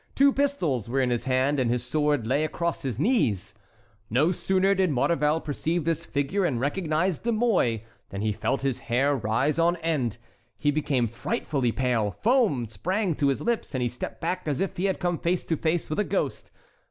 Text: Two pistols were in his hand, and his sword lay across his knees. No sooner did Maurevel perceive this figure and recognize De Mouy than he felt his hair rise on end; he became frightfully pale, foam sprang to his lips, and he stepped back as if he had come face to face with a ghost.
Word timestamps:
Two 0.15 0.33
pistols 0.33 0.89
were 0.89 0.99
in 0.99 1.11
his 1.11 1.25
hand, 1.25 1.59
and 1.59 1.69
his 1.69 1.83
sword 1.83 2.25
lay 2.25 2.43
across 2.43 2.81
his 2.81 2.97
knees. 2.97 3.53
No 4.09 4.31
sooner 4.31 4.73
did 4.73 4.89
Maurevel 4.89 5.39
perceive 5.41 5.85
this 5.85 6.05
figure 6.05 6.43
and 6.43 6.59
recognize 6.59 7.19
De 7.19 7.31
Mouy 7.31 7.83
than 8.09 8.21
he 8.21 8.31
felt 8.31 8.63
his 8.63 8.79
hair 8.89 9.15
rise 9.15 9.59
on 9.59 9.75
end; 9.75 10.17
he 10.57 10.71
became 10.71 11.05
frightfully 11.05 11.71
pale, 11.71 12.09
foam 12.09 12.65
sprang 12.65 13.13
to 13.13 13.27
his 13.27 13.41
lips, 13.41 13.75
and 13.75 13.83
he 13.83 13.87
stepped 13.89 14.19
back 14.19 14.47
as 14.47 14.59
if 14.59 14.75
he 14.77 14.85
had 14.85 14.99
come 14.99 15.19
face 15.19 15.43
to 15.43 15.55
face 15.55 15.87
with 15.87 15.99
a 15.99 16.03
ghost. 16.03 16.49